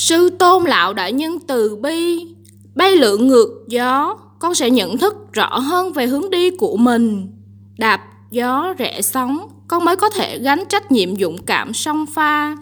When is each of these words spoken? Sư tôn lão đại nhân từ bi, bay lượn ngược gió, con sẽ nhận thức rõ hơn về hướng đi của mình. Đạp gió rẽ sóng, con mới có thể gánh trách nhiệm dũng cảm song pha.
Sư 0.00 0.30
tôn 0.30 0.64
lão 0.64 0.92
đại 0.92 1.12
nhân 1.12 1.38
từ 1.46 1.76
bi, 1.76 2.26
bay 2.74 2.96
lượn 2.96 3.28
ngược 3.28 3.64
gió, 3.68 4.16
con 4.38 4.54
sẽ 4.54 4.70
nhận 4.70 4.98
thức 4.98 5.14
rõ 5.32 5.58
hơn 5.58 5.92
về 5.92 6.06
hướng 6.06 6.30
đi 6.30 6.50
của 6.50 6.76
mình. 6.76 7.32
Đạp 7.78 8.00
gió 8.30 8.74
rẽ 8.78 9.02
sóng, 9.02 9.48
con 9.68 9.84
mới 9.84 9.96
có 9.96 10.10
thể 10.10 10.38
gánh 10.38 10.64
trách 10.68 10.92
nhiệm 10.92 11.16
dũng 11.16 11.42
cảm 11.42 11.74
song 11.74 12.06
pha. 12.06 12.56